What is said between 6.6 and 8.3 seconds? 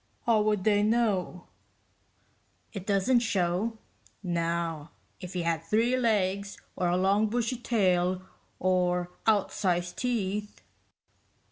or a long bushy tail,